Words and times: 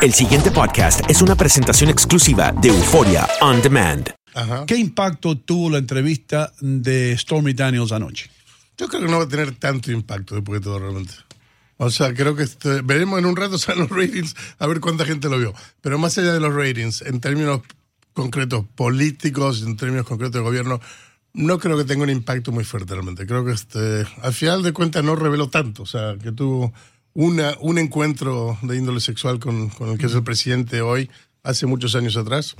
El 0.00 0.14
siguiente 0.14 0.52
podcast 0.52 1.00
es 1.10 1.22
una 1.22 1.34
presentación 1.34 1.90
exclusiva 1.90 2.52
de 2.52 2.68
Euforia 2.68 3.26
On 3.40 3.60
Demand. 3.60 4.08
¿Qué 4.68 4.76
impacto 4.76 5.36
tuvo 5.36 5.70
la 5.70 5.78
entrevista 5.78 6.52
de 6.60 7.16
Stormy 7.18 7.52
Daniels 7.52 7.90
anoche? 7.90 8.30
Yo 8.76 8.86
creo 8.86 9.02
que 9.02 9.08
no 9.08 9.18
va 9.18 9.24
a 9.24 9.28
tener 9.28 9.56
tanto 9.56 9.90
impacto 9.90 10.36
después 10.36 10.60
de 10.60 10.64
todo 10.64 10.78
realmente. 10.78 11.14
O 11.78 11.90
sea, 11.90 12.14
creo 12.14 12.36
que 12.36 12.44
este- 12.44 12.82
veremos 12.82 13.18
en 13.18 13.26
un 13.26 13.34
rato 13.34 13.58
salen 13.58 13.80
los 13.80 13.90
ratings 13.90 14.36
a 14.60 14.68
ver 14.68 14.78
cuánta 14.78 15.04
gente 15.04 15.28
lo 15.28 15.36
vio. 15.38 15.52
Pero 15.80 15.98
más 15.98 16.16
allá 16.16 16.32
de 16.32 16.40
los 16.40 16.54
ratings, 16.54 17.02
en 17.02 17.20
términos 17.20 17.62
concretos 18.12 18.64
políticos, 18.76 19.62
en 19.62 19.76
términos 19.76 20.06
concretos 20.06 20.34
de 20.34 20.40
gobierno, 20.40 20.80
no 21.32 21.58
creo 21.58 21.76
que 21.76 21.84
tenga 21.84 22.04
un 22.04 22.10
impacto 22.10 22.52
muy 22.52 22.62
fuerte 22.64 22.94
realmente. 22.94 23.26
Creo 23.26 23.44
que 23.44 23.52
este, 23.52 24.06
al 24.22 24.32
final 24.32 24.62
de 24.62 24.72
cuentas 24.72 25.02
no 25.02 25.16
reveló 25.16 25.48
tanto. 25.48 25.82
O 25.82 25.86
sea, 25.86 26.16
que 26.22 26.30
tuvo 26.30 26.72
una, 27.18 27.56
un 27.58 27.78
encuentro 27.78 28.56
de 28.62 28.76
índole 28.76 29.00
sexual 29.00 29.40
con, 29.40 29.70
con 29.70 29.90
el 29.90 29.98
que 29.98 30.06
es 30.06 30.14
el 30.14 30.22
presidente 30.22 30.82
hoy, 30.82 31.10
hace 31.42 31.66
muchos 31.66 31.96
años 31.96 32.16
atrás. 32.16 32.54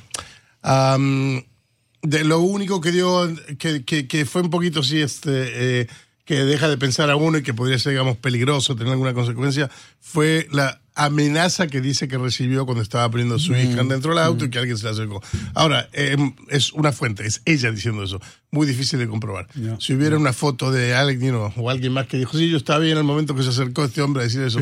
De 2.02 2.24
lo 2.24 2.40
único 2.40 2.80
que 2.80 2.90
dio, 2.90 3.32
que, 3.56 3.84
que, 3.84 4.08
que 4.08 4.26
fue 4.26 4.42
un 4.42 4.50
poquito 4.50 4.80
así, 4.80 5.00
este, 5.00 5.82
eh, 5.82 5.88
que 6.24 6.44
deja 6.44 6.68
de 6.68 6.76
pensar 6.76 7.08
a 7.08 7.14
uno 7.14 7.38
y 7.38 7.44
que 7.44 7.54
podría 7.54 7.78
ser, 7.78 7.92
digamos, 7.92 8.16
peligroso, 8.16 8.74
tener 8.74 8.92
alguna 8.92 9.14
consecuencia, 9.14 9.70
fue 10.00 10.48
la 10.50 10.80
amenaza 10.98 11.68
que 11.68 11.80
dice 11.80 12.08
que 12.08 12.18
recibió 12.18 12.66
cuando 12.66 12.82
estaba 12.82 13.08
poniendo 13.08 13.36
a 13.36 13.38
su 13.38 13.54
hija 13.54 13.84
dentro 13.84 14.10
del 14.10 14.18
auto 14.18 14.44
y 14.44 14.50
que 14.50 14.58
alguien 14.58 14.76
se 14.76 14.84
le 14.84 14.90
acercó. 14.90 15.22
Ahora, 15.54 15.88
eh, 15.92 16.16
es 16.48 16.72
una 16.72 16.90
fuente, 16.90 17.24
es 17.24 17.40
ella 17.44 17.70
diciendo 17.70 18.02
eso, 18.02 18.20
muy 18.50 18.66
difícil 18.66 18.98
de 18.98 19.06
comprobar. 19.06 19.46
Si 19.78 19.94
hubiera 19.94 20.16
una 20.16 20.32
foto 20.32 20.72
de 20.72 20.94
alguien 20.94 21.36
o 21.36 21.70
alguien 21.70 21.92
más 21.92 22.08
que 22.08 22.18
dijo, 22.18 22.36
sí, 22.36 22.50
yo 22.50 22.56
estaba 22.56 22.80
bien 22.80 22.92
en 22.92 22.98
el 22.98 23.04
momento 23.04 23.36
que 23.36 23.44
se 23.44 23.50
acercó 23.50 23.84
este 23.84 24.02
hombre 24.02 24.22
a 24.22 24.24
decir 24.24 24.42
eso, 24.42 24.60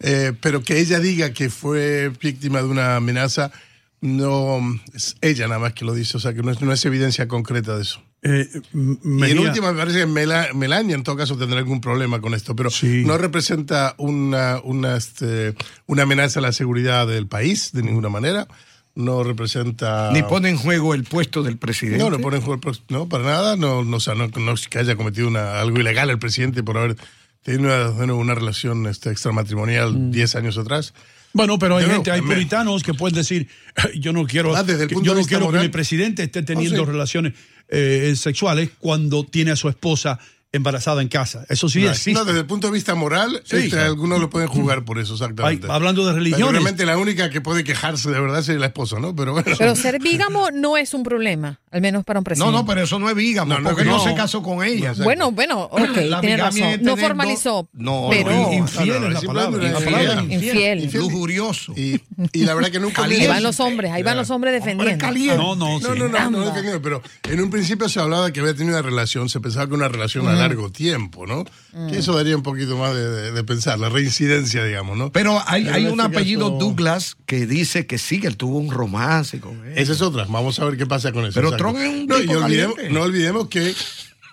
eh, 0.00 0.32
pero 0.40 0.62
que 0.62 0.80
ella 0.80 0.98
diga 0.98 1.32
que 1.32 1.48
fue 1.48 2.10
víctima 2.20 2.58
de 2.58 2.64
una 2.64 2.96
amenaza, 2.96 3.52
no 4.00 4.60
es 4.94 5.16
ella 5.20 5.46
nada 5.46 5.60
más 5.60 5.74
que 5.74 5.84
lo 5.84 5.94
dice, 5.94 6.16
o 6.16 6.20
sea 6.20 6.34
que 6.34 6.42
no 6.42 6.50
es, 6.50 6.60
no 6.60 6.72
es 6.72 6.84
evidencia 6.84 7.28
concreta 7.28 7.76
de 7.76 7.82
eso. 7.82 8.02
Eh, 8.22 8.48
Y 8.74 9.30
en 9.30 9.38
última, 9.38 9.72
me 9.72 9.78
parece 9.78 9.98
que 10.00 10.06
Mela- 10.06 10.52
Melania 10.52 10.96
en 10.96 11.04
todo 11.04 11.16
caso 11.16 11.36
tendrá 11.38 11.58
algún 11.58 11.80
problema 11.80 12.20
con 12.20 12.34
esto, 12.34 12.56
pero 12.56 12.68
Sí. 12.70 13.04
no 13.06 13.16
representa 13.16 13.94
una, 13.98 14.60
una, 14.64 14.96
este, 14.96 15.54
una 15.86 16.02
amenaza 16.02 16.40
a 16.40 16.42
la 16.42 16.52
seguridad 16.52 17.06
del 17.06 17.26
país 17.28 17.70
de 17.72 17.82
ninguna 17.82 18.08
manera. 18.08 18.48
No 18.96 19.22
representa. 19.22 20.10
Ni 20.12 20.24
pone 20.24 20.48
en 20.48 20.56
juego 20.56 20.92
el 20.94 21.04
puesto 21.04 21.44
del 21.44 21.56
presidente. 21.58 21.98
No, 22.02 22.10
no 22.10 22.18
pone 22.18 22.38
en 22.38 22.42
juego 22.42 22.54
el 22.54 22.60
pro- 22.60 22.72
No, 22.88 23.08
para 23.08 23.22
nada. 23.22 23.56
No, 23.56 23.84
no, 23.84 23.98
o 23.98 24.00
sea, 24.00 24.16
no, 24.16 24.26
no 24.26 24.52
es 24.52 24.66
que 24.66 24.80
haya 24.80 24.96
cometido 24.96 25.28
una, 25.28 25.60
algo 25.60 25.78
ilegal 25.78 26.10
el 26.10 26.18
presidente 26.18 26.64
por 26.64 26.78
haber 26.78 26.96
tenido 27.44 27.62
una, 27.68 27.90
bueno, 27.90 28.16
una 28.16 28.34
relación 28.34 28.86
este, 28.88 29.10
extramatrimonial 29.10 30.10
10 30.10 30.34
años 30.34 30.58
atrás. 30.58 30.94
Bueno, 31.32 31.58
pero 31.60 31.76
hay 31.76 31.86
no, 31.86 31.92
gente, 31.92 32.10
hay 32.10 32.22
me- 32.22 32.34
puritanos 32.34 32.82
que 32.82 32.94
pueden 32.94 33.14
decir, 33.14 33.48
yo 33.94 34.12
no 34.12 34.26
quiero, 34.26 34.56
Ah, 34.56 34.64
desde 34.64 34.82
el 34.84 34.88
que- 34.88 34.94
punto 34.94 35.06
yo 35.06 35.14
no 35.20 35.24
quiero 35.26 35.52
que 35.52 35.60
mi 35.60 35.68
presidente 35.68 36.24
esté 36.24 36.42
teniendo 36.42 36.82
Oh, 36.82 36.86
sí. 36.86 36.90
relaciones 36.90 37.34
eh, 37.68 38.14
sexuales 38.16 38.70
cuando 38.78 39.24
tiene 39.24 39.50
a 39.50 39.56
su 39.56 39.68
esposa 39.68 40.18
embarazada 40.52 41.02
en 41.02 41.08
casa. 41.08 41.44
Eso 41.50 41.68
sí 41.68 41.82
no, 41.82 41.90
existe. 41.90 42.12
no, 42.12 42.24
desde 42.24 42.40
el 42.40 42.46
punto 42.46 42.68
de 42.68 42.72
vista 42.72 42.94
moral, 42.94 43.42
Sí. 43.44 43.56
este, 43.56 43.78
algunos 43.80 44.18
lo 44.20 44.30
pueden 44.30 44.48
jugar 44.48 44.84
por 44.84 44.98
eso, 44.98 45.12
exactamente. 45.14 45.66
Hay- 45.66 45.72
hablando 45.72 46.06
de 46.06 46.14
religiones. 46.14 46.46
Pero 46.46 46.52
realmente 46.52 46.86
la 46.86 46.96
única 46.96 47.28
que 47.28 47.40
puede 47.42 47.64
quejarse 47.64 48.10
de 48.10 48.18
verdad 48.18 48.42
sería 48.42 48.60
la 48.60 48.66
esposa, 48.66 48.98
¿no? 48.98 49.14
Pero 49.14 49.32
bueno. 49.32 49.46
Pero 49.58 49.76
ser 49.76 49.98
bígamo 50.00 50.50
no 50.50 50.76
es 50.78 50.94
un 50.94 51.02
problema, 51.02 51.60
al 51.70 51.80
menos 51.82 52.04
para 52.04 52.20
un 52.20 52.22
No, 52.22 52.24
presidente. 52.24 52.52
no, 52.52 52.64
pero 52.66 52.82
eso 52.82 52.98
no 52.98 53.10
es 53.10 53.14
vígamo, 53.16 53.52
No, 53.54 53.60
no, 53.60 53.68
porque 53.70 53.84
no, 53.84 53.98
no. 53.98 54.04
se 54.04 54.14
casó 54.14 54.42
con 54.42 54.64
ella. 54.64 54.94
Bueno, 55.04 55.32
bueno, 55.32 55.64
ok, 55.64 55.80
La 55.80 56.20
tiene 56.20 56.36
bigamia 56.36 56.44
razón. 56.46 56.62
es 56.64 56.80
No 56.82 56.96
formalizó, 56.96 57.68
no, 57.74 58.06
pero 58.10 58.30
no, 58.30 58.52
infiel 58.54 58.88
no, 58.88 58.94
es 58.94 59.02
no, 59.02 59.08
la 59.10 59.20
palabra. 59.20 59.68
Infiel. 59.68 59.84
palabra. 59.92 60.22
infiel. 60.34 60.90
Lujurioso. 60.94 61.72
Y, 61.76 62.00
y 62.32 62.44
la 62.44 62.54
verdad 62.54 62.70
que 62.70 62.80
nunca 62.80 63.04
Ahí 63.04 63.26
van 63.26 63.42
los 63.42 63.60
hombres, 63.60 63.92
ahí 63.92 64.02
van 64.02 64.16
los 64.16 64.30
hombres 64.30 64.54
defendiendo. 64.54 64.98
caliente. 65.04 65.36
No, 65.36 65.54
no, 65.56 65.78
No, 65.78 65.92
sí. 65.92 65.98
no, 65.98 66.08
no, 66.08 66.30
no, 66.30 66.82
pero 66.82 67.02
en 67.24 67.40
un 67.40 67.50
principio 67.50 67.88
se 67.88 68.00
hablaba 68.00 68.32
que 68.32 68.40
había 68.40 68.54
tenido 68.54 68.78
una 68.78 68.82
relación, 68.82 69.28
se 69.28 69.40
pensaba 69.40 69.66
que 69.66 69.74
una 69.74 69.88
relación 69.88 70.26
largo 70.38 70.70
tiempo, 70.70 71.26
¿no? 71.26 71.44
Que 71.90 71.98
eso 71.98 72.16
daría 72.16 72.36
un 72.36 72.42
poquito 72.42 72.76
más 72.78 72.94
de, 72.94 73.08
de- 73.08 73.32
de 73.32 73.44
pensar, 73.44 73.78
la 73.78 73.88
reincidencia, 73.88 74.64
digamos, 74.64 74.96
¿no? 74.96 75.12
Pero 75.12 75.42
hay, 75.46 75.64
Pero 75.64 75.74
hay 75.76 75.86
en 75.86 75.92
un 75.92 76.00
este 76.00 76.16
apellido 76.16 76.46
caso- 76.52 76.58
Douglas 76.58 77.16
que 77.26 77.46
dice 77.46 77.86
que 77.86 77.98
sí, 77.98 78.20
que 78.20 78.26
él 78.28 78.36
tuvo 78.36 78.58
un 78.58 78.70
romance 78.70 79.40
con 79.40 79.64
él. 79.66 79.72
Esa 79.76 79.92
es 79.92 80.00
otra, 80.02 80.24
vamos 80.24 80.58
a 80.58 80.64
ver 80.64 80.76
qué 80.76 80.86
pasa 80.86 81.12
con 81.12 81.24
eso. 81.24 81.34
Pero. 81.34 81.56
Trump 81.56 81.76
es 81.78 81.88
un 81.88 82.06
no, 82.06 82.16
tipo 82.16 82.32
olvidemos, 82.34 82.76
no 82.90 83.02
olvidemos 83.02 83.48
que 83.48 83.74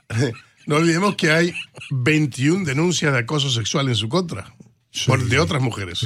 no 0.67 0.75
olvidemos 0.77 1.15
que 1.15 1.31
hay 1.31 1.53
21 1.91 2.65
denuncias 2.65 3.11
de 3.13 3.19
acoso 3.19 3.49
sexual 3.49 3.87
en 3.89 3.95
su 3.95 4.09
contra 4.09 4.53
por, 5.05 5.23
de 5.25 5.39
otras 5.39 5.61
mujeres. 5.61 6.05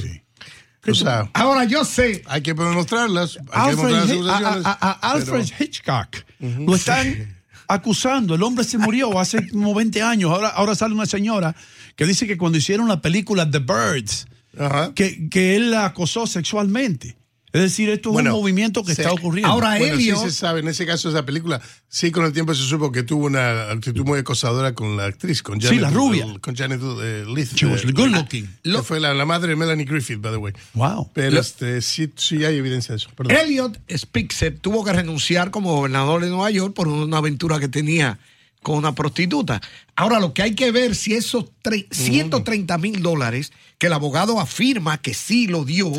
O 0.88 0.96
sea, 0.96 1.30
Ahora 1.34 1.66
yo 1.66 1.84
sé. 1.86 2.24
hay 2.26 2.42
que 2.42 2.54
demostrarlas, 2.54 3.38
hay 3.52 3.76
que 3.76 3.82
Alfred, 3.82 3.96
demostrar 4.08 4.22
las 4.42 4.42
a- 4.46 4.50
acusaciones. 4.50 4.66
a- 4.66 4.78
a- 4.82 5.12
Alfred 5.12 5.46
pero- 5.50 5.64
Hitchcock 5.66 6.08
lo 6.40 6.76
están 6.76 7.39
acusando. 7.70 8.36
El 8.36 8.44
hombre 8.44 8.66
se 8.66 8.78
murió 8.78 9.18
hace 9.20 9.48
como 9.50 9.74
20 9.74 10.02
años. 10.02 10.32
Ahora, 10.32 10.50
ahora 10.50 10.76
sale 10.76 10.94
una 10.94 11.06
señora 11.06 11.56
que 11.96 12.06
dice 12.06 12.28
que 12.28 12.38
cuando 12.38 12.58
hicieron 12.58 12.88
la 12.90 13.02
película 13.02 13.50
The 13.50 13.60
Birds, 13.60 14.28
Ajá. 14.58 14.94
que, 14.94 15.30
que 15.30 15.56
él 15.56 15.72
la 15.72 15.86
acosó 15.86 16.28
sexualmente. 16.28 17.16
Es 17.52 17.62
decir, 17.62 17.90
esto 17.90 18.10
es 18.10 18.14
Bueno, 18.14 18.36
un 18.36 18.42
movimiento 18.42 18.84
que 18.84 18.94
se- 18.94 19.02
está 19.02 19.12
ocurriendo. 19.14 19.52
Ahora, 19.52 19.78
Bueno, 19.78 19.98
sí 19.98 20.10
Elliot- 20.12 20.24
se 20.24 20.32
sabe, 20.32 20.60
en 20.60 20.68
ese 20.68 20.86
caso 20.86 21.10
esa 21.10 21.26
película, 21.26 21.60
sí 21.88 22.12
con 22.12 22.26
el 22.26 22.32
tiempo 22.34 22.54
se 22.54 22.62
supo 22.64 22.92
que 22.92 23.02
tuvo 23.04 23.26
una 23.26 23.72
actitud 23.72 24.06
muy 24.06 24.20
acosadora 24.20 24.74
con 24.76 24.96
la 24.98 25.06
actriz, 25.06 25.42
con 25.42 25.60
Sí, 25.60 25.68
Janet 25.68 25.82
la 25.82 25.90
rubia. 25.90 26.26
Con 26.42 26.56
Janet 26.56 26.80
eh, 27.02 27.26
Leith. 27.28 27.56
She 27.56 27.66
was 27.66 27.84
eh, 27.84 27.92
good 27.92 28.10
looking. 28.10 28.48
que 28.64 28.84
fue 28.84 29.00
la, 29.00 29.14
la 29.14 29.26
madre 29.26 29.50
de 29.50 29.56
Melanie 29.56 29.86
Griffith, 29.86 30.20
by 30.22 30.32
the 30.32 30.38
way. 30.38 30.54
Wow. 30.76 31.10
Pero 31.14 31.32
Lo- 31.32 31.42
este, 31.42 31.82
sí, 31.82 32.12
sí 32.16 32.44
hay 32.46 32.58
evidencia 32.58 32.94
de 32.94 32.98
eso. 32.98 33.10
Perdón. 33.16 33.36
Elliot 33.36 33.80
Spixer 33.98 34.60
tuvo 34.60 34.84
que 34.84 34.94
renunciar 34.94 35.50
como 35.50 35.76
gobernador 35.76 36.22
de 36.24 36.30
Nueva 36.30 36.52
York 36.52 36.74
por 36.76 36.88
una 36.88 37.18
aventura 37.18 37.60
que 37.60 37.68
tenía 37.68 38.20
con 38.62 38.78
una 38.78 38.94
prostituta. 38.94 39.62
Ahora, 39.96 40.20
lo 40.20 40.34
que 40.34 40.42
hay 40.42 40.56
que 40.56 40.72
ver 40.72 40.96
si 40.96 41.14
esos 41.14 41.46
tre- 41.64 41.88
130 41.92 42.78
mil 42.78 43.02
dólares 43.02 43.52
que 43.78 43.88
el 43.88 43.94
abogado 43.94 44.40
afirma 44.40 44.98
que 45.02 45.14
sí 45.14 45.48
lo 45.48 45.64
dio, 45.64 45.92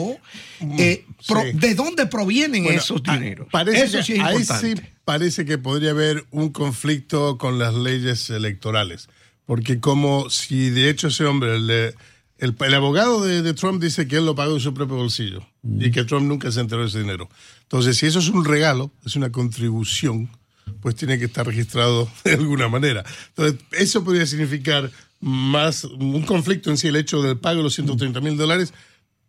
eh, 0.79 1.07
pro-. 1.27 1.43
¿de 1.55 1.75
dónde 1.75 2.07
provienen 2.07 2.65
Bueno, 2.65 2.79
esos 2.79 3.01
ah, 3.07 3.17
dineros? 3.17 3.49
Parece 3.51 3.85
Eso 3.85 3.99
que, 3.99 4.05
sí 4.05 4.13
es 4.15 4.21
ahí 4.21 4.45
sí 4.45 4.75
parece 5.05 5.45
que 5.45 5.59
podría 5.59 5.91
haber 5.91 6.25
un 6.31 6.51
conflicto 6.51 7.37
con 7.39 7.59
las 7.59 7.75
leyes 7.75 8.31
electorales. 8.31 9.09
Porque 9.47 9.81
como 9.81 10.31
si 10.31 10.71
de 10.71 10.89
hecho 10.91 11.09
ese 11.09 11.25
hombre, 11.25 11.57
el, 11.57 11.69
el, 12.39 12.55
el 12.59 12.75
abogado 12.75 13.25
de, 13.25 13.43
de 13.43 13.55
Trump 13.55 13.83
dice 13.83 14.07
que 14.07 14.17
él 14.19 14.27
lo 14.27 14.37
pagó 14.37 14.55
de 14.55 14.61
su 14.61 14.73
propio 14.73 14.97
bolsillo 14.97 15.45
y 15.65 15.91
que 15.91 16.05
Trump 16.05 16.27
nunca 16.27 16.53
se 16.53 16.61
enteró 16.61 16.83
de 16.83 16.89
ese 16.89 17.01
dinero. 17.01 17.29
Entonces, 17.63 17.97
si 17.97 18.07
eso 18.07 18.21
es 18.21 18.29
un 18.29 18.45
regalo, 18.45 18.93
es 19.05 19.17
una 19.17 19.33
contribución, 19.33 20.31
pues 20.81 20.95
tiene 20.97 21.19
que 21.19 21.27
estar 21.27 21.47
registrado 21.47 22.11
de 22.25 22.33
alguna 22.33 22.69
manera. 22.69 23.05
Entonces, 23.29 23.61
eso 23.73 24.05
podría 24.05 24.27
significar 24.27 24.91
más 25.21 25.85
un 25.85 26.23
conflicto 26.23 26.71
en 26.71 26.77
sí, 26.79 26.89
el 26.89 26.97
hecho 26.97 27.23
del 27.23 27.39
pago 27.39 27.59
de 27.59 27.65
los 27.65 27.75
130 27.75 28.21
mil 28.21 28.37
dólares, 28.37 28.73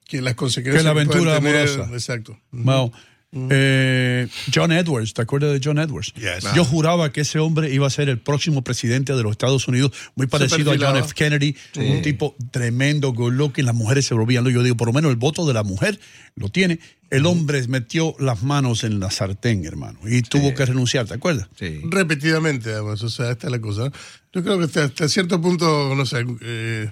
que 0.06 0.22
las 0.22 0.36
consecuencias 0.36 0.82
Que 0.82 0.86
la 0.86 0.92
aventura 0.92 1.40
tener- 1.40 1.68
amorosa. 1.70 1.94
Exacto. 1.94 2.40
Wow. 2.52 2.92
Eh, 3.34 4.28
John 4.54 4.74
Edwards, 4.74 5.14
¿te 5.14 5.22
acuerdas 5.22 5.54
de 5.54 5.62
John 5.64 5.80
Edwards? 5.80 6.14
Yes. 6.16 6.54
Yo 6.54 6.66
juraba 6.66 7.12
que 7.14 7.22
ese 7.22 7.40
hombre 7.40 7.74
iba 7.74 7.88
a 7.88 7.90
ser 7.90 8.10
el 8.10 8.20
próximo 8.20 8.62
presidente 8.62 9.14
de 9.16 9.24
los 9.24 9.32
Estados 9.32 9.68
Unidos, 9.70 9.92
muy 10.16 10.28
parecido 10.28 10.72
a 10.72 10.78
John. 10.78 10.98
F. 10.98 11.14
Kennedy, 11.14 11.56
un 11.78 12.02
tipo 12.02 12.36
tremendo, 12.52 13.14
good 13.14 13.34
looking, 13.34 13.66
las 13.66 13.76
mujeres 13.76 14.06
se 14.06 14.14
volvían, 14.14 14.46
yo 14.46 14.64
digo, 14.64 14.76
por 14.76 14.88
lo 14.88 14.94
menos 14.94 15.12
el 15.12 15.18
voto 15.18 15.46
de 15.46 15.54
la 15.54 15.64
mujer 15.64 16.00
lo 16.36 16.50
tiene. 16.50 16.80
El 17.10 17.26
hombre 17.26 17.66
metió 17.68 18.16
las 18.20 18.44
manos 18.44 18.84
en 18.84 19.00
la 19.00 19.12
sartén, 19.12 19.66
hermano, 19.66 20.00
y 20.06 20.22
tuvo 20.22 20.54
que 20.54 20.66
renunciar, 20.66 21.06
¿te 21.08 21.14
acuerdas? 21.14 21.48
Sí. 21.58 21.82
repetidamente, 21.84 22.72
además. 22.72 23.02
O 23.04 23.10
sea, 23.10 23.32
esta 23.32 23.48
es 23.48 23.52
la 23.52 23.60
cosa. 23.60 23.92
Yo 24.34 24.44
creo 24.44 24.58
que 24.58 24.66
hasta, 24.66 24.86
hasta 24.86 25.10
cierto 25.10 25.42
punto, 25.42 25.94
no 25.96 26.06
sé, 26.06 26.26
eh, 26.42 26.90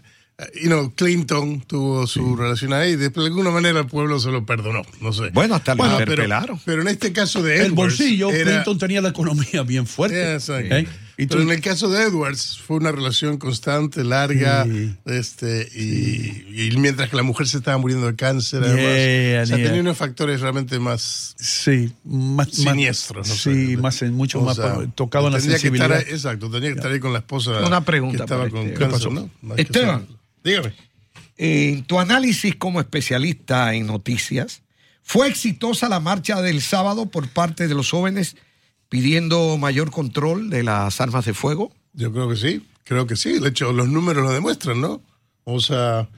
you 0.62 0.68
know, 0.68 0.92
Clinton 0.96 1.62
tuvo 1.62 2.08
su 2.08 2.36
relación 2.36 2.74
ahí, 2.74 2.96
de, 2.96 3.10
de 3.10 3.26
alguna 3.26 3.50
manera 3.52 3.80
el 3.82 3.88
pueblo 3.88 4.20
se 4.20 4.32
lo 4.32 4.46
perdonó, 4.46 4.84
no 5.02 5.12
sé. 5.14 5.30
Bueno, 5.34 5.56
hasta 5.56 5.76
lo 5.76 5.84
pero, 5.84 6.00
interpelaron. 6.00 6.60
pero 6.66 6.82
en 6.82 6.88
este 6.88 7.12
caso 7.12 7.44
de 7.44 7.56
El 7.58 7.62
Edwards, 7.74 7.76
bolsillo, 7.98 8.30
era- 8.32 8.52
Clinton 8.52 8.78
tenía 8.78 9.02
la 9.02 9.10
economía 9.10 9.64
bien 9.64 9.86
fuerte. 9.86 10.34
Exacto. 10.36 10.76
¿eh? 10.76 10.88
Y 11.18 11.26
tú- 11.28 11.32
Pero 11.36 11.44
en 11.44 11.50
el 11.52 11.60
caso 11.62 11.90
de 11.90 12.02
Edwards 12.04 12.58
fue 12.66 12.78
una 12.78 12.94
relación 12.94 13.38
constante, 13.38 14.06
larga, 14.06 14.64
Sí. 14.64 14.96
este 15.06 15.68
y, 15.76 16.70
y 16.70 16.78
mientras 16.78 17.10
que 17.10 17.18
la 17.18 17.24
mujer 17.24 17.46
se 17.46 17.58
estaba 17.58 17.78
muriendo 17.78 18.08
de 18.08 18.16
cáncer, 18.16 18.64
además. 18.64 18.82
Yeah, 18.86 19.42
o 19.42 19.46
sea, 19.46 19.58
yeah. 19.58 19.66
tenía 19.68 19.82
unos 19.82 19.98
factores 19.98 20.40
realmente 20.40 20.80
más 20.80 21.36
Sí, 21.38 21.92
más, 22.06 22.48
más- 22.48 22.56
siniestros. 22.56 23.28
no 23.28 23.36
sé. 23.36 23.54
sí, 23.68 23.76
más, 23.76 24.02
mucho 24.04 24.40
O 24.40 24.44
más, 24.46 24.56
sea, 24.56 24.78
tocaban 24.96 25.34
la 25.34 25.40
tendría 25.40 25.60
que 25.60 25.68
estar 25.68 25.90
sensibilidad. 25.90 26.14
exacto, 26.16 26.50
tenía 26.50 26.70
que 26.70 26.76
estar 26.78 26.92
ahí 26.94 27.00
con 27.02 27.12
la 27.12 27.20
esposa 27.20 27.52
Una 27.68 27.84
pregunta 27.84 28.18
que 28.20 28.24
estaba 28.24 28.50
con 28.50 28.68
Esteban. 28.68 28.92
cáncer, 28.92 29.10
¿Qué 29.10 29.14
¿no? 29.46 29.56
Esteban. 29.58 30.08
Dígame. 30.50 30.74
En 31.38 31.84
tu 31.84 32.00
análisis 32.00 32.56
como 32.56 32.80
especialista 32.80 33.74
en 33.74 33.88
noticias, 33.88 34.64
¿fue 35.04 35.28
exitosa 35.28 35.88
la 35.88 36.00
marcha 36.00 36.42
del 36.42 36.62
sábado 36.62 37.06
por 37.06 37.30
parte 37.30 37.68
de 37.68 37.76
los 37.76 37.92
jóvenes 37.92 38.36
pidiendo 38.90 39.58
mayor 39.58 39.92
control 39.92 40.50
de 40.50 40.64
las 40.64 41.00
armas 41.00 41.26
de 41.26 41.34
fuego? 41.34 41.72
Yo 41.94 42.12
creo 42.12 42.28
que 42.28 42.36
sí, 42.36 42.68
creo 42.84 43.08
que 43.08 43.16
sí. 43.16 43.40
De 43.40 43.50
hecho, 43.50 43.72
los 43.72 43.88
números 43.88 44.24
lo 44.24 44.32
demuestran, 44.32 44.82
¿no? 44.82 45.02
O 45.44 45.62
sea, 45.62 46.10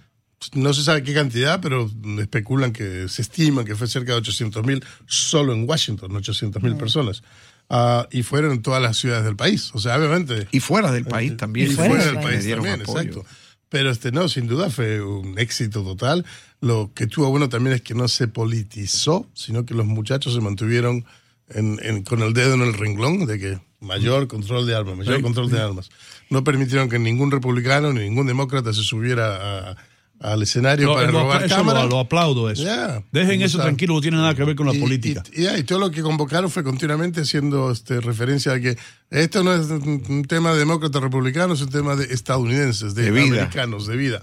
no 0.53 0.73
se 0.73 0.83
sabe 0.83 1.03
qué 1.03 1.13
cantidad, 1.13 1.61
pero 1.61 1.89
especulan 2.19 2.73
que 2.73 3.07
se 3.07 3.21
estima 3.21 3.63
que 3.63 3.75
fue 3.75 3.87
cerca 3.87 4.13
de 4.13 4.19
800 4.19 4.65
mil 4.65 4.83
solo 5.05 5.53
en 5.53 5.69
Washington, 5.69 6.15
800 6.15 6.63
mil 6.63 6.77
personas. 6.77 7.21
Ah, 7.69 8.07
y 8.11 8.23
fueron 8.23 8.51
en 8.51 8.61
todas 8.61 8.81
las 8.81 8.97
ciudades 8.97 9.23
del 9.23 9.35
país. 9.35 9.71
O 9.73 9.79
sea, 9.79 9.97
obviamente. 9.97 10.47
Y 10.51 10.59
fuera 10.59 10.91
del 10.91 11.05
país 11.05 11.37
también. 11.37 11.71
Y 11.71 11.73
fuera 11.73 11.89
fuera 11.89 12.05
del 12.05 12.15
país. 12.15 12.49
también, 12.49 12.81
apoyo. 12.81 12.99
exacto. 12.99 13.25
Pero 13.71 13.89
este 13.89 14.11
no, 14.11 14.27
sin 14.27 14.47
duda 14.47 14.69
fue 14.69 15.01
un 15.01 15.39
éxito 15.39 15.81
total. 15.81 16.25
Lo 16.59 16.91
que 16.93 17.07
tuvo 17.07 17.29
bueno 17.29 17.47
también 17.47 17.73
es 17.77 17.81
que 17.81 17.93
no 17.95 18.09
se 18.09 18.27
politizó, 18.27 19.29
sino 19.33 19.65
que 19.65 19.73
los 19.73 19.85
muchachos 19.85 20.33
se 20.33 20.41
mantuvieron 20.41 21.05
en- 21.47 21.79
en- 21.81 22.03
con 22.03 22.21
el 22.21 22.33
dedo 22.33 22.55
en 22.55 22.63
el 22.63 22.73
renglón 22.73 23.25
de 23.25 23.39
que 23.39 23.59
mayor 23.79 24.27
control 24.27 24.67
de 24.67 24.75
armas, 24.75 24.97
mayor 24.97 25.15
Sí. 25.15 25.21
control 25.23 25.49
de 25.49 25.61
armas. 25.61 25.89
No 26.29 26.43
permitieron 26.43 26.89
que 26.89 26.99
ningún 26.99 27.31
republicano 27.31 27.93
ni 27.93 28.01
ningún 28.01 28.27
demócrata 28.27 28.73
se 28.73 28.83
subiera 28.83 29.69
a- 29.71 29.77
al 30.21 30.41
escenario 30.43 30.87
Lo- 30.87 30.93
para 30.95 31.11
lo- 31.11 31.19
robar 31.21 31.43
eso 31.43 31.55
cámara. 31.55 31.83
lo, 31.83 31.89
lo 31.89 31.99
aplaudo 31.99 32.49
eso. 32.49 32.63
Ya. 32.63 33.03
Dejen 33.11 33.41
eso 33.41 33.59
tranquilo, 33.59 33.93
no 33.95 34.01
tiene 34.01 34.17
nada 34.17 34.33
que 34.35 34.43
ver 34.43 34.55
con 34.55 34.67
la 34.67 34.75
y, 34.75 34.79
política. 34.79 35.23
Y, 35.33 35.43
y- 35.45 35.55
y 35.59 35.63
todo 35.63 35.79
lo 35.79 35.91
que 35.91 36.01
convocaron 36.01 36.49
fue 36.49 36.63
continuamente 36.63 37.21
haciendo 37.21 37.71
este, 37.71 37.99
referencia 38.01 38.53
a 38.53 38.59
que 38.59 38.77
esto 39.09 39.43
no 39.43 39.53
es 39.53 39.69
un, 39.69 40.03
un 40.07 40.23
tema 40.23 40.53
de 40.53 40.59
demócratas 40.59 41.01
republicanos, 41.01 41.59
es 41.59 41.65
un 41.65 41.71
tema 41.73 41.95
de 41.97 42.05
estadounidenses, 42.13 42.95
de, 42.95 43.03
De 43.03 43.11
vida. 43.11 43.23
americanos, 43.41 43.87
de 43.87 43.97
vida. 43.97 44.21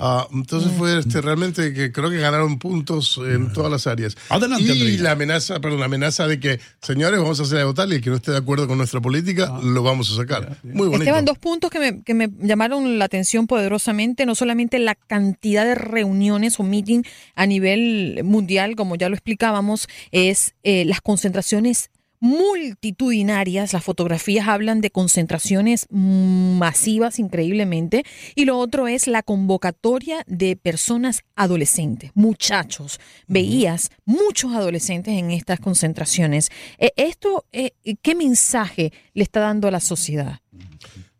Ah, 0.00 0.26
entonces 0.32 0.70
fue 0.78 0.98
este, 0.98 1.20
realmente 1.20 1.74
que 1.74 1.90
creo 1.92 2.08
que 2.10 2.18
ganaron 2.18 2.58
puntos 2.58 3.20
en 3.22 3.52
todas 3.52 3.70
las 3.70 3.86
áreas. 3.86 4.16
Adelante, 4.28 4.64
y 4.64 4.70
Andreina. 4.70 5.02
la 5.02 5.10
amenaza, 5.12 5.60
perdón, 5.60 5.80
la 5.80 5.86
amenaza 5.86 6.26
de 6.26 6.38
que, 6.40 6.60
señores, 6.80 7.20
vamos 7.20 7.40
a 7.40 7.42
hacer 7.42 7.58
a 7.58 7.64
votar 7.64 7.88
y 7.90 7.96
el 7.96 8.00
que 8.00 8.08
no 8.10 8.16
esté 8.16 8.30
de 8.30 8.38
acuerdo 8.38 8.66
con 8.68 8.78
nuestra 8.78 9.00
política, 9.00 9.52
lo 9.62 9.82
vamos 9.82 10.10
a 10.12 10.16
sacar. 10.16 10.56
Muy 10.62 10.86
bonito. 10.86 10.98
Esteban, 11.02 11.24
dos 11.24 11.36
puntos 11.38 11.70
que 11.70 11.78
me, 11.80 12.02
que 12.02 12.14
me 12.14 12.30
llamaron 12.40 12.98
la 12.98 13.04
atención 13.06 13.46
poderosamente, 13.46 14.24
no 14.26 14.34
solamente 14.34 14.78
la 14.78 14.94
cantidad 14.94 15.39
de 15.40 15.74
reuniones 15.74 16.60
o 16.60 16.62
meeting 16.62 17.02
a 17.34 17.46
nivel 17.46 18.20
mundial, 18.24 18.76
como 18.76 18.96
ya 18.96 19.08
lo 19.08 19.14
explicábamos, 19.14 19.88
es 20.12 20.54
eh, 20.62 20.84
las 20.84 21.00
concentraciones 21.00 21.90
multitudinarias, 22.20 23.72
las 23.72 23.82
fotografías 23.82 24.46
hablan 24.46 24.82
de 24.82 24.90
concentraciones 24.90 25.86
masivas 25.90 27.18
increíblemente, 27.18 28.04
y 28.34 28.44
lo 28.44 28.58
otro 28.58 28.88
es 28.88 29.06
la 29.06 29.22
convocatoria 29.22 30.22
de 30.26 30.54
personas 30.54 31.22
adolescentes, 31.34 32.10
muchachos. 32.14 33.00
Veías 33.26 33.90
muchos 34.04 34.54
adolescentes 34.54 35.14
en 35.14 35.30
estas 35.30 35.60
concentraciones. 35.60 36.50
Eh, 36.78 36.92
¿Esto 36.96 37.46
eh, 37.52 37.72
qué 38.02 38.14
mensaje 38.14 38.92
le 39.14 39.22
está 39.22 39.40
dando 39.40 39.68
a 39.68 39.70
la 39.70 39.80
sociedad? 39.80 40.40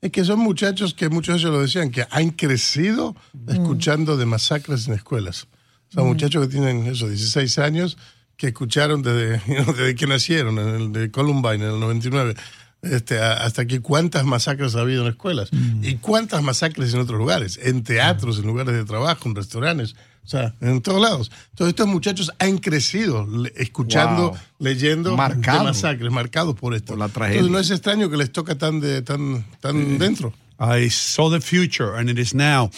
Es 0.01 0.11
que 0.11 0.25
son 0.25 0.39
muchachos 0.39 0.95
que 0.95 1.09
muchos 1.09 1.35
de 1.35 1.41
ellos 1.41 1.53
lo 1.53 1.61
decían, 1.61 1.91
que 1.91 2.07
han 2.11 2.31
crecido 2.31 3.15
escuchando 3.49 4.17
de 4.17 4.27
masacres 4.27 4.89
en 4.89 4.95
escuelas. 4.95 5.47
Son 5.93 6.07
muchachos 6.07 6.47
que 6.47 6.53
tienen 6.53 6.87
eso, 6.87 7.09
16 7.09 7.59
años, 7.59 7.99
que 8.37 8.49
escucharon 8.49 9.03
desde, 9.03 9.43
desde 9.73 9.95
que 9.95 10.07
nacieron, 10.07 10.59
en 10.59 10.69
el 10.69 10.93
de 10.93 11.11
Columbine, 11.11 11.67
en 11.67 11.75
el 11.75 11.81
99, 11.81 12.35
este, 12.83 13.21
hasta 13.21 13.63
aquí 13.63 13.81
cuántas 13.81 14.25
masacres 14.25 14.75
ha 14.75 14.81
habido 14.81 15.03
en 15.03 15.11
escuelas. 15.11 15.51
Y 15.83 15.97
cuántas 15.97 16.43
masacres 16.43 16.95
en 16.95 17.01
otros 17.01 17.19
lugares, 17.19 17.59
en 17.63 17.83
teatros, 17.83 18.39
en 18.39 18.47
lugares 18.47 18.75
de 18.75 18.85
trabajo, 18.85 19.29
en 19.29 19.35
restaurantes, 19.35 19.97
o 20.25 20.29
sea, 20.29 20.55
en 20.61 20.81
todos 20.81 21.01
lados. 21.03 21.31
Todos 21.55 21.71
estos 21.71 21.87
muchos 21.89 22.31
han 22.39 22.59
crecido 22.59 23.27
le- 23.27 23.53
escuchando, 23.57 24.31
Wow. 24.31 24.39
leyendo 24.59 25.17
Marcados. 25.17 25.61
de 25.61 25.65
masacres, 25.67 26.11
marcados 26.13 26.55
por 26.55 26.75
esto. 26.75 26.93
Por 26.93 26.99
la 26.99 27.09
tragedia. 27.09 27.41
Entonces 27.41 27.53
no 27.53 27.59
es 27.59 27.71
extraño 27.71 28.11
que 28.11 28.17
les 28.17 28.31
toca 28.31 28.57
tan, 28.57 28.81
de, 28.81 29.03
tan, 29.03 29.45
tan 29.61 29.99
dentro. 29.99 30.33
I 30.61 30.91
saw 30.91 31.31
the 31.33 31.41
future 31.41 31.97
and 31.99 32.11
it 32.11 32.19
is 32.19 32.35
now. 32.35 32.71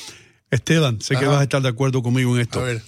Esteban, 0.51 1.01
sé 1.01 1.17
que 1.17 1.27
vas 1.27 1.41
a 1.41 1.43
estar 1.45 1.63
de 1.63 1.69
acuerdo 1.69 2.03
conmigo 2.03 2.35
en 2.37 2.43
esto. 2.43 2.61
A 2.61 2.65
ver. 2.65 2.83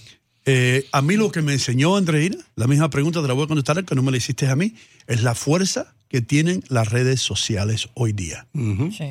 Eh, 0.47 0.85
a 0.91 1.01
mí 1.01 1.15
lo 1.15 1.31
que 1.31 1.41
me 1.41 1.53
enseñó 1.53 1.97
Andreina, 1.97 2.37
la 2.55 2.67
misma 2.67 2.89
pregunta 2.91 3.19
te 3.21 3.27
la 3.27 3.33
voy 3.33 3.45
a 3.45 3.47
contestar, 3.47 3.83
que 3.83 3.95
no 3.95 4.03
me 4.03 4.11
la 4.11 4.17
hiciste 4.17 4.47
a 4.47 4.55
mí, 4.55 4.75
es 5.07 5.23
la 5.23 5.33
fuerza 5.33 5.95
que 6.07 6.21
tienen 6.21 6.63
las 6.69 6.89
redes 6.91 7.19
sociales 7.21 7.89
hoy 7.95 8.13
día. 8.13 8.47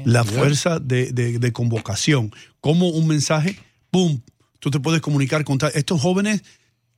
La 0.05 0.23
fuerza 0.23 0.79
de, 0.79 1.13
de- 1.13 1.41
de 1.41 1.53
convocación. 1.53 2.33
Como 2.61 2.89
un 2.89 3.09
mensaje, 3.09 3.59
¡pum! 3.91 4.21
Tú 4.65 4.71
te 4.71 4.81
puedes 4.81 5.03
comunicar 5.03 5.45
con 5.45 5.59
tal- 5.59 5.73
estos 5.75 6.01
jóvenes. 6.01 6.43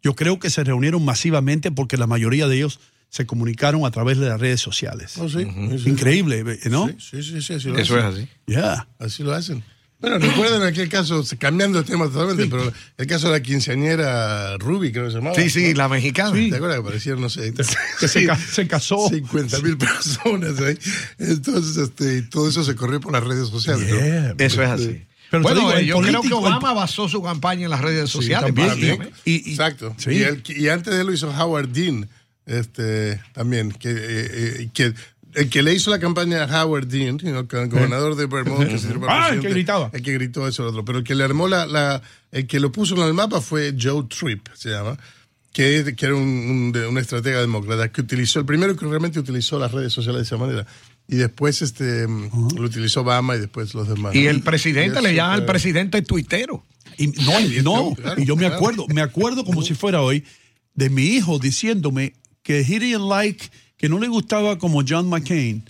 Yo 0.00 0.14
creo 0.14 0.38
que 0.38 0.50
se 0.50 0.62
reunieron 0.62 1.04
masivamente 1.04 1.72
porque 1.72 1.96
la 1.96 2.06
mayoría 2.06 2.46
de 2.46 2.54
ellos 2.58 2.78
se 3.08 3.26
comunicaron 3.26 3.84
a 3.84 3.90
través 3.90 4.18
de 4.18 4.28
las 4.28 4.40
redes 4.40 4.60
sociales. 4.60 5.14
Oh, 5.18 5.28
sí. 5.28 5.38
Increíble, 5.84 6.44
¿no? 6.70 6.86
Sí, 6.86 6.94
sí, 7.00 7.22
sí, 7.24 7.42
sí, 7.42 7.54
así 7.54 7.68
lo 7.70 7.76
Eso 7.76 7.98
es 7.98 8.04
así. 8.04 8.28
Yeah. 8.46 8.86
Así 9.00 9.24
lo 9.24 9.34
hacen. 9.34 9.64
Bueno, 9.98 10.18
recuerden 10.18 10.62
aquel 10.62 10.88
caso, 10.88 11.24
cambiando 11.40 11.82
de 11.82 11.88
tema 11.90 12.04
totalmente, 12.04 12.46
pero 12.46 12.72
el 12.98 13.06
caso 13.08 13.26
de 13.26 13.32
la 13.32 13.42
quinceañera 13.42 14.56
Ruby, 14.58 14.92
creo 14.92 15.06
que 15.06 15.10
se 15.10 15.16
llamaba. 15.16 15.34
Sí, 15.34 15.50
sí, 15.50 15.70
¿no? 15.72 15.78
la 15.78 15.88
mexicana. 15.88 16.30
¿Te 16.34 16.54
acuerdas 16.54 16.76
que 16.76 16.82
aparecieron, 16.82 17.20
no 17.20 17.28
sé, 17.30 17.52
Que 17.52 17.64
se, 18.08 18.26
ca- 18.26 18.36
se 18.38 18.68
casó. 18.68 19.08
50 19.08 19.58
mil 19.60 19.76
personas 19.76 20.60
ahí? 20.60 20.78
Entonces, 21.18 21.76
este, 21.78 22.18
y 22.18 22.22
todo 22.22 22.48
eso 22.48 22.62
se 22.62 22.76
corrió 22.76 23.00
por 23.00 23.10
las 23.12 23.24
redes 23.24 23.48
sociales. 23.48 23.88
¿no? 23.90 24.44
Eso 24.44 24.62
es 24.62 24.68
así. 24.68 25.02
Pero 25.30 25.42
bueno, 25.42 25.60
digo, 25.60 25.80
yo 25.80 26.00
creo 26.00 26.22
que 26.22 26.32
Obama 26.34 26.72
basó 26.72 27.08
su 27.08 27.22
campaña 27.22 27.64
en 27.64 27.70
las 27.70 27.80
redes 27.80 28.08
sociales. 28.10 28.46
también, 28.46 28.68
para 28.68 28.80
mí, 28.80 29.10
y- 29.24 29.30
¿eh? 29.32 29.42
y- 29.46 29.50
Exacto. 29.50 29.94
sí. 29.98 30.10
Y, 30.10 30.22
el- 30.22 30.42
y 30.46 30.68
antes 30.68 30.94
de 30.94 31.00
él 31.00 31.06
lo 31.06 31.12
hizo 31.12 31.28
Howard 31.30 31.68
Dean, 31.68 32.08
este, 32.46 33.20
también, 33.32 33.72
que, 33.72 33.90
eh, 33.90 33.96
eh, 33.98 34.68
que 34.72 34.94
el 35.34 35.50
que 35.50 35.62
le 35.62 35.74
hizo 35.74 35.90
la 35.90 35.98
campaña 35.98 36.44
a 36.44 36.64
Howard 36.64 36.86
Dean, 36.86 37.18
el 37.22 37.42
gobernador 37.68 38.14
de 38.16 38.24
Vermont, 38.26 38.68
que 38.70 38.78
se 38.78 38.88
Ah, 39.08 39.30
el 39.32 39.40
que 39.40 39.50
gritaba. 39.50 39.90
El 39.92 40.00
que 40.02 40.14
gritó 40.14 40.48
eso 40.48 40.62
el 40.62 40.68
otro. 40.70 40.84
Pero 40.84 40.98
el 40.98 41.04
que 41.04 41.14
le 41.14 41.24
armó 41.24 41.46
la, 41.48 41.66
la- 41.66 42.00
el 42.32 42.46
que 42.46 42.58
lo 42.60 42.72
puso 42.72 42.94
en 42.96 43.02
el 43.02 43.12
mapa 43.12 43.40
fue 43.42 43.74
Joe 43.78 44.04
Tripp, 44.04 44.46
se 44.54 44.70
llama, 44.70 44.96
que, 45.52 45.94
que 45.96 46.06
era 46.06 46.14
un, 46.14 46.22
un, 46.74 46.76
un 46.88 46.98
estratega 46.98 47.40
demócrata, 47.40 47.90
que 47.90 48.00
utilizó, 48.00 48.38
el 48.40 48.46
primero 48.46 48.76
que 48.76 48.86
realmente 48.86 49.18
utilizó 49.18 49.58
las 49.58 49.72
redes 49.72 49.92
sociales 49.92 50.20
de 50.20 50.24
esa 50.24 50.36
manera. 50.38 50.66
Y 51.08 51.16
después 51.16 51.62
este, 51.62 52.06
lo 52.08 52.64
utilizó 52.64 53.02
Obama 53.02 53.36
y 53.36 53.40
después 53.40 53.74
los 53.74 53.88
demás. 53.88 54.14
Y 54.14 54.26
el 54.26 54.42
presidente 54.42 54.98
Y 55.00 55.02
le 55.04 55.14
llama 55.14 55.34
al 55.34 55.46
presidente 55.46 56.02
tuitero. 56.02 56.64
Y, 56.98 57.08
no, 57.08 57.40
y- 57.40 57.62
no, 57.62 57.94
claro, 57.94 58.20
y 58.20 58.24
yo 58.24 58.34
me 58.36 58.40
claro. 58.42 58.56
acuerdo, 58.56 58.86
me 58.88 59.02
acuerdo 59.02 59.44
como 59.44 59.62
si 59.62 59.74
fuera 59.74 60.00
hoy 60.02 60.24
de 60.74 60.90
mi 60.90 61.02
hijo 61.02 61.38
diciéndome 61.38 62.14
que 62.42 62.60
he 62.60 62.64
didn't 62.80 63.08
like, 63.08 63.48
que 63.76 63.88
no 63.88 63.98
le 63.98 64.08
gustaba 64.08 64.58
como 64.58 64.82
John 64.86 65.08
McCain 65.08 65.64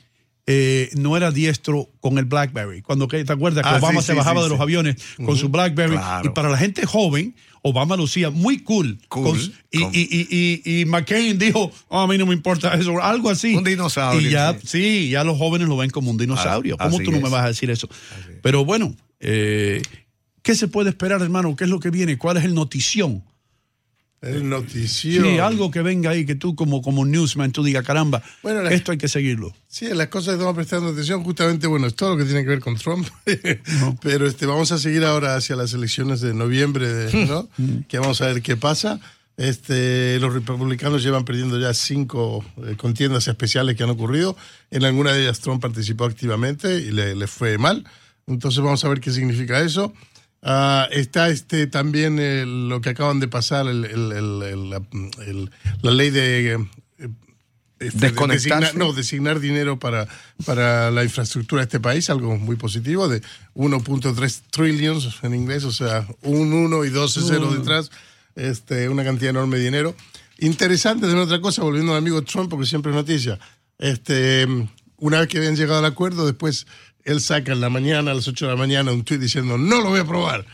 eh, 0.47 0.91
no 0.97 1.17
era 1.17 1.31
diestro 1.33 1.91
con 2.00 2.19
el 2.19 2.25
BlackBerry. 2.26 2.81
Cuando 2.83 3.09
te 3.09 3.21
acuerdas 3.33 3.65
que 3.65 3.69
Ah, 3.69 3.79
Obama 3.79 4.00
sí, 4.00 4.07
se 4.07 4.12
sí, 4.12 4.19
bajaba 4.19 4.41
sí, 4.41 4.45
de 4.45 4.50
los 4.50 4.61
aviones 4.61 4.97
con 5.25 5.37
su 5.37 5.49
BlackBerry 5.49 5.97
Claro. 5.97 6.31
y 6.31 6.33
para 6.35 6.49
la 6.49 6.57
gente 6.57 6.87
joven 6.87 7.35
Obama 7.62 7.97
lucía 7.97 8.31
muy 8.31 8.61
cool. 8.62 9.00
Cool. 9.09 9.25
Con- 9.25 9.53
y, 9.73 9.83
y, 9.83 10.09
y, 10.31 10.62
y, 10.65 10.81
y 10.81 10.85
McCain 10.85 11.37
dijo, 11.37 11.73
"Oh, 11.88 11.99
a 12.00 12.07
mí 12.07 12.17
no 12.17 12.25
me 12.26 12.33
importa 12.35 12.73
eso, 12.75 13.03
algo 13.03 13.29
así. 13.29 13.57
Un 13.57 13.65
dinosaurio, 13.65 14.29
Y 14.29 14.31
ya, 14.33 14.57
sí. 14.65 15.09
ya 15.11 15.25
los 15.25 15.37
jóvenes 15.37 15.67
lo 15.67 15.76
ven 15.76 15.91
como 15.91 16.12
un 16.12 16.17
dinosaurio. 16.17 16.76
Ah, 16.79 16.85
¿Cómo 16.85 17.00
tú 17.00 17.11
no 17.11 17.21
me 17.21 17.29
vas 17.29 17.45
a 17.45 17.49
decir 17.49 17.69
eso? 17.71 17.88
Pero 18.41 18.65
bueno, 18.65 18.95
eh, 19.19 19.83
¿qué 20.43 20.55
se 20.55 20.69
puede 20.69 20.91
esperar, 20.91 21.21
hermano? 21.23 21.57
¿Qué 21.57 21.65
es 21.65 21.71
lo 21.71 21.81
que 21.81 21.91
viene? 21.91 22.19
¿Cuál 22.19 22.37
es 22.37 22.45
el 22.45 22.55
notición? 22.55 23.25
El 24.23 24.49
noticio. 24.49 25.23
Sí, 25.25 25.39
algo 25.39 25.71
que 25.71 25.83
venga 25.83 26.11
ahí 26.11 26.25
que 26.27 26.35
tú 26.35 26.57
como, 26.57 26.83
como 26.83 27.05
newsman 27.05 27.53
tú 27.53 27.63
digas, 27.63 27.85
caramba, 27.85 28.23
Bueno, 28.43 28.63
la- 28.63 28.73
esto 28.73 28.91
hay 28.93 28.99
que 28.99 29.09
seguirlo. 29.09 29.55
Sí, 29.69 29.87
las 29.93 30.09
cosas 30.09 30.29
que 30.29 30.33
estamos 30.35 30.55
prestando 30.57 30.89
atención, 30.89 31.23
justamente, 31.23 31.67
bueno, 31.67 31.87
es 31.87 31.95
todo 31.95 32.11
lo 32.13 32.17
que 32.17 32.25
tiene 32.25 32.43
que 32.43 32.49
ver 32.49 32.61
con 32.61 32.77
Trump. 32.77 33.07
Pero 34.03 34.27
este, 34.27 34.47
vamos 34.47 34.73
a 34.73 34.79
seguir 34.79 35.05
ahora 35.05 35.37
hacia 35.37 35.55
las 35.57 35.73
elecciones 35.75 36.21
de 36.21 36.35
noviembre, 36.35 36.89
de- 36.93 37.27
¿no? 37.27 37.49
que 37.89 37.99
vamos 37.99 38.21
a 38.21 38.27
ver 38.27 38.43
qué 38.43 38.57
pasa. 38.57 39.01
Este, 39.37 40.19
los 40.19 40.33
republicanos 40.33 41.03
llevan 41.03 41.27
perdiendo 41.27 41.61
ya 41.61 41.75
cinco 41.75 42.43
eh, 42.67 42.75
contiendas 42.77 43.29
especiales 43.29 43.77
que 43.77 43.83
han 43.83 43.91
ocurrido. 43.91 44.35
En 44.71 44.85
alguna 44.85 45.13
de 45.13 45.23
ellas 45.25 45.41
Trump 45.41 45.61
participó 45.61 46.05
activamente 46.07 46.79
y 46.79 46.91
le, 46.91 47.15
le 47.15 47.27
fue 47.27 47.59
mal. 47.59 47.85
Entonces 48.27 48.63
vamos 48.63 48.83
a 48.85 48.89
ver 48.89 48.99
qué 49.01 49.11
significa 49.13 49.61
eso. 49.61 49.93
Ah, 50.49 50.87
está 50.93 51.29
este 51.29 51.67
también 51.67 52.19
eh, 52.21 52.45
lo 52.47 52.81
que 52.81 52.91
acaban 52.91 53.19
de 53.19 53.26
pasar, 53.26 53.67
el- 53.67 53.85
el- 53.85 54.12
el- 54.12 54.43
el- 54.43 54.71
la, 54.71 54.81
el- 55.26 55.50
ley 55.83 56.11
de 56.11 56.53
eh, 56.55 56.59
este, 57.81 57.99
Desconectarse. 57.99 58.49
designar- 58.49 58.75
no, 58.76 58.93
designar 58.93 59.41
dinero 59.41 59.79
para, 59.79 60.07
para 60.45 60.91
la 60.93 61.03
infraestructura 61.03 61.62
de 61.62 61.65
este 61.65 61.81
país, 61.81 62.09
algo 62.11 62.37
muy 62.38 62.55
positivo, 62.57 63.09
de 63.09 63.23
1.3 63.55 64.43
trillions 64.50 65.19
en 65.23 65.35
inglés, 65.35 65.65
o 65.65 65.73
sea, 65.73 66.07
un 66.23 66.53
1 66.53 66.85
y 66.85 66.91
12 66.91 67.23
ceros 67.23 67.59
detrás, 67.59 67.91
este, 68.37 68.88
una 68.88 69.03
cantidad 69.05 69.31
enorme 69.31 69.59
de 69.59 69.65
dinero. 69.65 69.95
Interesante 70.38 71.03
también 71.07 71.25
otra 71.25 71.41
cosa, 71.41 71.62
volviendo 71.62 71.93
al 71.93 71.99
amigo 71.99 72.23
Trump, 72.23 72.50
porque 72.50 72.67
siempre 72.67 72.93
es 72.93 72.97
noticia. 72.97 73.38
Este, 73.79 74.47
una 74.99 75.19
vez 75.21 75.29
que 75.29 75.38
habían 75.38 75.57
llegado 75.57 75.81
al 75.81 75.85
acuerdo, 75.87 76.25
después 76.25 76.67
él 77.07 77.21
saca 77.21 77.53
en 77.53 77.61
la 77.61 77.71
mañana, 77.71 78.11
a 78.11 78.15
las 78.15 78.27
8 78.27 78.47
de 78.47 78.51
la 78.53 78.59
mañana, 78.59 78.91
un 78.93 79.05
tweet 79.05 79.19
diciendo, 79.19 79.57
no 79.57 79.81
lo 79.81 79.91
voy 79.91 80.01
a 80.01 80.03
aprobar. 80.03 80.45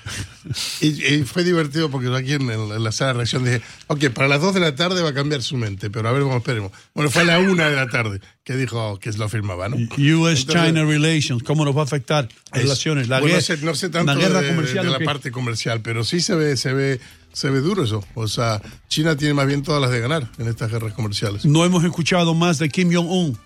y, 0.81 0.87
y 1.15 1.25
fue 1.25 1.45
divertido 1.45 1.91
porque 1.91 2.09
yo 2.09 2.15
aquí 2.15 2.35
en, 2.35 2.47
la 2.85 2.93
sala 2.93 3.09
de 3.09 3.15
reacción 3.15 3.45
dije, 3.45 3.63
ok, 3.87 4.11
para 4.11 4.29
las 4.29 4.41
2 4.43 4.55
de 4.55 4.61
la 4.61 4.75
tarde 4.75 5.03
va 5.03 5.09
a 5.09 5.15
cambiar 5.15 5.43
su 5.43 5.57
mente, 5.57 5.89
pero 5.89 6.09
a 6.09 6.13
ver, 6.13 6.23
vamos, 6.23 6.37
esperemos. 6.37 6.71
Bueno, 6.95 7.11
fue 7.11 7.23
a 7.23 7.25
la 7.25 7.39
1 7.39 7.55
de 7.71 7.75
la 7.75 7.89
tarde 7.89 8.21
que 8.45 8.55
dijo 8.57 8.99
que 8.99 9.11
lo 9.13 9.29
firmaba, 9.31 9.69
¿no? 9.71 9.77
US-China 9.77 10.85
Relations, 10.85 11.43
¿cómo 11.43 11.65
nos 11.65 11.75
va 11.75 11.81
a 11.81 11.85
afectar 11.85 12.29
las 12.51 12.61
es- 12.61 12.63
relaciones? 12.65 13.09
La 13.09 13.21
bueno, 13.21 13.37
guerra, 13.37 13.55
no 13.55 13.57
sé, 13.57 13.65
no 13.67 13.75
sé 13.75 13.89
tanto 13.89 14.13
la 14.15 14.21
guerra 14.21 14.43
de, 14.43 14.49
comercial. 14.49 14.85
de 14.85 14.91
¿o 14.91 14.99
la 14.99 15.05
parte 15.05 15.31
comercial, 15.33 15.81
pero 15.81 16.05
sí 16.05 16.21
se 16.21 16.35
ve, 16.35 16.57
se 16.59 16.73
ve, 16.75 17.01
se 17.33 17.49
ve 17.51 17.61
duro 17.61 17.85
eso. 17.85 18.05
O 18.15 18.29
sea, 18.29 18.61
China 18.89 19.17
tiene 19.17 19.33
más 19.33 19.47
bien 19.47 19.63
todas 19.63 19.81
las 19.81 19.91
de 19.91 20.01
ganar 20.01 20.29
en 20.39 20.49
estas 20.49 20.71
guerras 20.71 20.93
comerciales. 20.93 21.47
No 21.47 21.65
hemos 21.65 21.83
escuchado 21.85 22.35
más 22.35 22.59
de 22.59 22.69
Kim 22.69 22.93
Jong-un. 22.93 23.39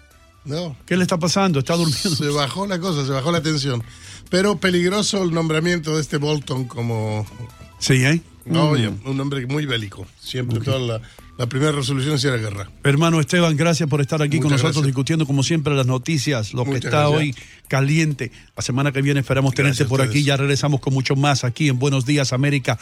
No, 0.47 0.77
¿Qué 0.87 0.97
le 0.97 1.03
está 1.03 1.19
pasando? 1.19 1.59
¿Está 1.59 1.75
durmiendo? 1.75 2.11
se 2.11 2.29
bajó 2.29 2.67
la 2.67 2.79
cosa, 2.79 3.05
se 3.05 3.13
bajó 3.13 3.31
la 3.33 3.43
tensión. 3.43 3.83
Pero 4.31 4.57
peligroso 4.59 5.23
el 5.23 5.33
nombramiento 5.33 5.97
de 5.97 6.01
este 6.03 6.17
Bolton 6.17 6.65
como 6.65 7.27
Sí, 7.79 8.05
¿eh? 8.05 8.21
no, 8.45 8.71
oye, 8.71 8.89
un 9.05 9.21
hombre 9.21 9.47
muy 9.47 9.67
bélico. 9.67 10.07
Siempre 10.21 10.61
toda 10.61 10.79
la, 10.79 11.01
la 11.37 11.47
primera 11.47 11.73
resolución 11.73 12.19
era 12.23 12.37
guerra. 12.41 12.71
Hermano 12.85 13.21
Esteban, 13.21 13.57
gracias 13.57 13.89
por 13.89 14.01
estar 14.01 14.23
aquí 14.23 14.39
con 14.39 14.51
nosotros 14.51 14.75
gracias. 14.77 14.87
discutiendo 14.87 15.27
como 15.27 15.43
siempre 15.43 15.75
las 15.75 15.87
noticias, 15.87 16.55
lo 16.55 16.65
que 16.65 16.77
está 16.77 16.91
gracias. 16.91 17.19
hoy 17.19 17.35
caliente. 17.69 18.31
La 18.57 18.63
semana 18.63 18.93
que 18.93 19.03
viene 19.03 19.21
esperamos 19.21 19.55
tenerte 19.55 19.85
Gracias 19.85 19.89
por 19.89 20.01
aquí. 20.01 20.23
Ya 20.23 20.37
regresamos 20.37 20.81
con 20.81 20.95
mucho 20.95 21.17
más 21.17 21.45
aquí 21.45 21.69
en 21.69 21.79
Buenos 21.79 22.07
Días 22.07 22.33
América. 22.33 22.79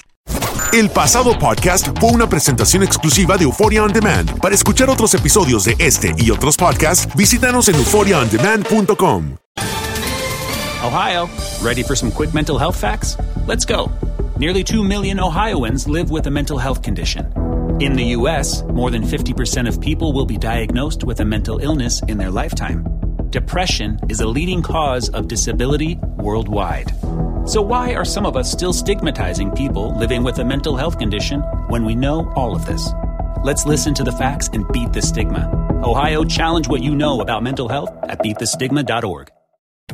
El 0.75 0.91
pasado 0.91 1.39
podcast 1.39 1.97
fue 2.01 2.11
una 2.11 2.29
presentación 2.29 2.83
exclusiva 2.83 3.37
de 3.37 3.45
Euphoria 3.45 3.85
On 3.85 3.93
Demand. 3.93 4.41
Para 4.41 4.57
escuchar 4.57 4.91
otros 4.91 5.15
episodios 5.15 5.65
de 5.65 5.77
este 5.79 6.13
y 6.19 6.33
otros 6.33 6.57
podcasts, 6.57 7.07
visítanos 7.15 7.69
en 7.69 7.77
euphoriaondemand.com. 7.77 9.37
Ohio, 10.83 11.29
ready 11.63 11.85
for 11.85 11.97
some 11.97 12.11
quick 12.11 12.35
mental 12.35 12.59
health 12.59 12.75
facts? 12.75 13.17
Let's 13.47 13.65
go. 13.65 13.89
Nearly 14.37 14.65
2 14.65 14.83
million 14.83 15.21
Ohioans 15.21 15.87
live 15.87 16.11
with 16.11 16.27
a 16.27 16.31
mental 16.31 16.59
health 16.59 16.83
condition. 16.83 17.33
In 17.79 17.95
the 17.95 18.17
U.S., 18.17 18.65
more 18.65 18.91
than 18.91 19.05
50% 19.05 19.69
of 19.69 19.81
people 19.81 20.13
will 20.13 20.27
be 20.27 20.37
diagnosed 20.37 21.05
with 21.05 21.21
a 21.21 21.25
mental 21.25 21.61
illness 21.61 22.03
in 22.09 22.19
their 22.19 22.33
lifetime. 22.33 23.04
Depression 23.35 23.99
is 24.09 24.21
a 24.21 24.29
leading 24.29 24.63
cause 24.63 25.09
of 25.09 25.27
disability 25.27 25.99
worldwide. 26.19 26.93
So, 27.49 27.63
why 27.63 27.93
are 27.93 28.05
some 28.05 28.27
of 28.27 28.37
us 28.37 28.49
still 28.49 28.73
stigmatizing 28.73 29.51
people 29.57 29.91
living 29.99 30.23
with 30.23 30.39
a 30.39 30.45
mental 30.45 30.77
health 30.77 31.01
condition 31.01 31.41
when 31.67 31.85
we 31.85 31.97
know 31.97 32.31
all 32.37 32.55
of 32.55 32.65
this? 32.65 32.95
Let's 33.43 33.67
listen 33.67 33.93
to 33.95 34.05
the 34.05 34.13
facts 34.13 34.49
and 34.53 34.63
beat 34.71 34.93
the 34.93 35.03
stigma. 35.03 35.51
Ohio, 35.83 36.23
challenge 36.23 36.69
what 36.69 36.81
you 36.81 36.95
know 36.95 37.21
about 37.23 37.43
mental 37.43 37.69
health 37.69 37.91
at 38.05 38.21
beatthestigma.org. 38.21 39.33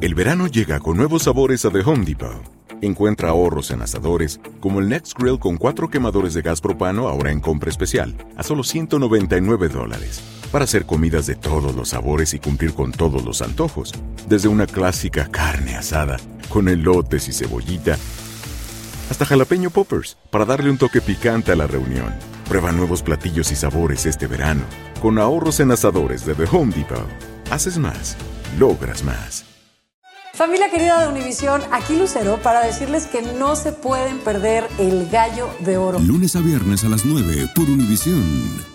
El 0.02 0.14
verano 0.14 0.46
llega 0.46 0.78
con 0.78 0.98
nuevos 0.98 1.22
sabores 1.22 1.64
a 1.64 1.70
The 1.70 1.80
Home 1.80 2.04
Depot. 2.04 2.42
Encuentra 2.82 3.30
ahorros 3.30 3.70
en 3.70 3.80
asadores, 3.80 4.38
como 4.60 4.80
el 4.80 4.90
Next 4.90 5.18
Grill 5.18 5.38
con 5.38 5.56
cuatro 5.56 5.88
quemadores 5.88 6.34
de 6.34 6.42
gas 6.42 6.60
propano 6.60 7.08
ahora 7.08 7.30
en 7.30 7.40
compra 7.40 7.70
especial, 7.70 8.14
a 8.36 8.42
solo 8.42 8.64
199 8.64 9.70
dólares. 9.70 10.39
Para 10.52 10.64
hacer 10.64 10.84
comidas 10.84 11.26
de 11.26 11.36
todos 11.36 11.76
los 11.76 11.90
sabores 11.90 12.34
y 12.34 12.40
cumplir 12.40 12.74
con 12.74 12.90
todos 12.90 13.24
los 13.24 13.40
antojos. 13.40 13.92
Desde 14.28 14.48
una 14.48 14.66
clásica 14.66 15.28
carne 15.30 15.76
asada, 15.76 16.16
con 16.48 16.68
elotes 16.68 17.28
y 17.28 17.32
cebollita, 17.32 17.96
hasta 19.10 19.24
jalapeño 19.24 19.70
poppers, 19.70 20.16
para 20.30 20.44
darle 20.44 20.70
un 20.70 20.78
toque 20.78 21.00
picante 21.00 21.52
a 21.52 21.56
la 21.56 21.66
reunión. 21.66 22.14
Prueba 22.48 22.72
nuevos 22.72 23.02
platillos 23.02 23.52
y 23.52 23.56
sabores 23.56 24.06
este 24.06 24.26
verano, 24.26 24.62
con 25.00 25.18
ahorros 25.18 25.60
en 25.60 25.70
asadores 25.70 26.26
de 26.26 26.34
The 26.34 26.44
Home 26.50 26.72
Depot. 26.74 27.06
Haces 27.50 27.78
más, 27.78 28.16
logras 28.58 29.04
más. 29.04 29.44
Familia 30.34 30.70
querida 30.70 31.00
de 31.02 31.08
Univisión, 31.08 31.60
aquí 31.70 31.96
Lucero 31.96 32.40
para 32.42 32.64
decirles 32.64 33.06
que 33.06 33.22
no 33.22 33.56
se 33.56 33.72
pueden 33.72 34.18
perder 34.18 34.66
el 34.78 35.08
gallo 35.10 35.48
de 35.60 35.76
oro. 35.76 35.98
Lunes 35.98 36.34
a 36.34 36.40
viernes 36.40 36.84
a 36.84 36.88
las 36.88 37.04
9 37.04 37.50
por 37.54 37.68
Univisión. 37.68 38.69